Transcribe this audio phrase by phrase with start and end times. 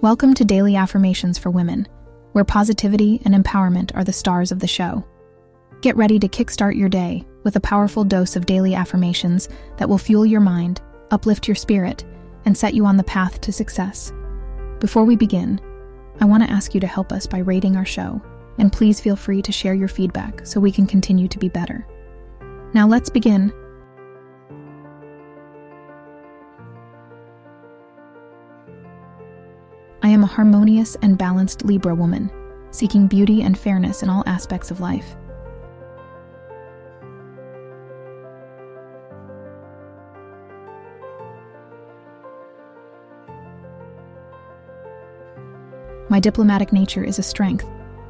[0.00, 1.88] Welcome to Daily Affirmations for Women,
[2.30, 5.04] where positivity and empowerment are the stars of the show.
[5.80, 9.98] Get ready to kickstart your day with a powerful dose of daily affirmations that will
[9.98, 10.80] fuel your mind,
[11.10, 12.04] uplift your spirit,
[12.44, 14.12] and set you on the path to success.
[14.78, 15.60] Before we begin,
[16.20, 18.22] I want to ask you to help us by rating our show,
[18.58, 21.84] and please feel free to share your feedback so we can continue to be better.
[22.72, 23.52] Now let's begin.
[30.18, 32.28] Am a harmonious and balanced Libra woman,
[32.72, 35.14] seeking beauty and fairness in all aspects of life.
[46.10, 47.66] My diplomatic nature is a strength,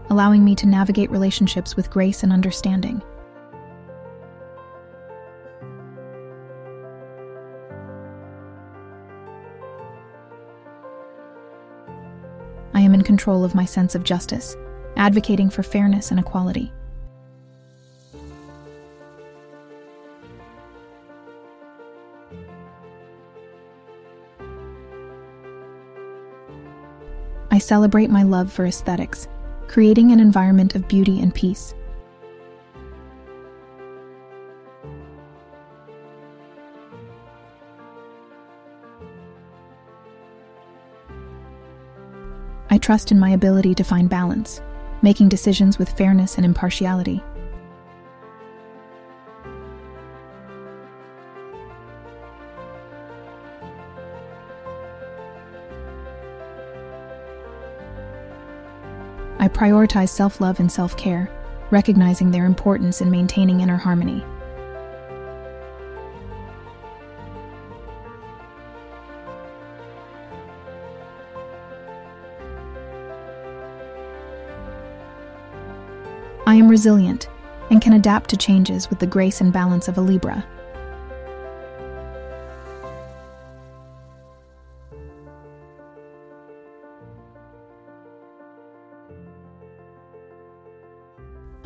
[0.08, 3.02] allowing me to navigate relationships with grace and understanding.
[12.78, 14.56] I am in control of my sense of justice,
[14.96, 16.72] advocating for fairness and equality.
[27.50, 29.26] I celebrate my love for aesthetics,
[29.66, 31.74] creating an environment of beauty and peace.
[42.70, 44.60] I trust in my ability to find balance,
[45.00, 47.22] making decisions with fairness and impartiality.
[59.40, 61.30] I prioritize self love and self care,
[61.70, 64.22] recognizing their importance in maintaining inner harmony.
[76.48, 77.28] I am resilient
[77.70, 80.46] and can adapt to changes with the grace and balance of a Libra.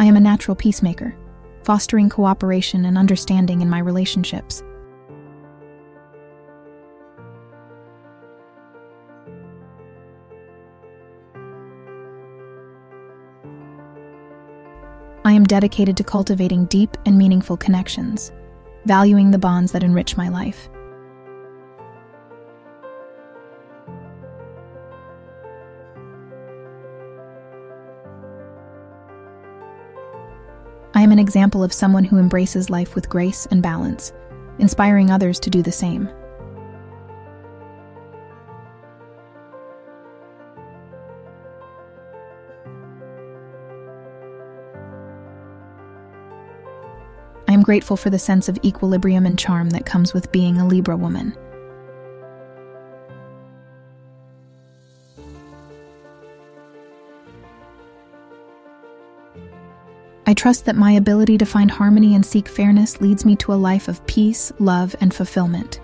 [0.01, 1.15] I am a natural peacemaker,
[1.63, 4.65] fostering cooperation and understanding in my relationships.
[15.25, 18.33] I am dedicated to cultivating deep and meaningful connections,
[18.87, 20.69] valuing the bonds that enrich my life.
[30.95, 34.13] I am an example of someone who embraces life with grace and balance,
[34.59, 36.09] inspiring others to do the same.
[47.63, 50.67] I am grateful for the sense of equilibrium and charm that comes with being a
[50.67, 51.33] Libra woman.
[60.27, 63.55] I trust that my ability to find harmony and seek fairness leads me to a
[63.55, 65.81] life of peace, love, and fulfillment.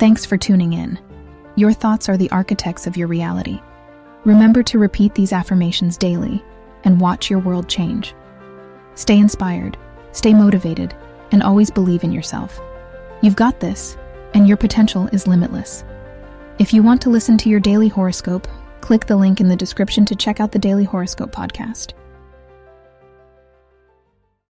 [0.00, 0.98] Thanks for tuning in.
[1.56, 3.60] Your thoughts are the architects of your reality.
[4.24, 6.42] Remember to repeat these affirmations daily
[6.84, 8.14] and watch your world change.
[8.94, 9.76] Stay inspired,
[10.12, 10.96] stay motivated,
[11.32, 12.58] and always believe in yourself.
[13.20, 13.98] You've got this,
[14.32, 15.84] and your potential is limitless.
[16.58, 18.48] If you want to listen to your daily horoscope,
[18.80, 21.92] click the link in the description to check out the Daily Horoscope podcast.